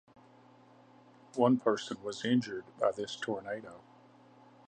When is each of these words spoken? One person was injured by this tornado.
One 1.35 1.59
person 1.59 2.01
was 2.01 2.25
injured 2.25 2.63
by 2.79 2.91
this 2.91 3.15
tornado. 3.15 3.81